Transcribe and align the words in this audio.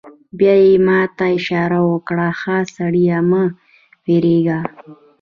بیا 0.37 0.53
یې 0.65 0.73
ما 0.87 0.99
ته 1.17 1.25
اشاره 1.37 1.79
وکړه: 1.91 2.27
ښه 2.39 2.55
سړی، 2.75 3.05
مه 3.29 3.43
وېرېږه. 4.03 4.59